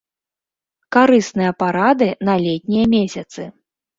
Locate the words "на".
2.29-2.35